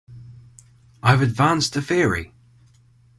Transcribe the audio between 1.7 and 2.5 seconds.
a theory!